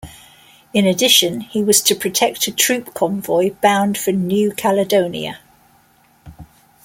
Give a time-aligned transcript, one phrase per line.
[0.73, 5.37] In addition, he was to protect a troop convoy bound for New Caledonia.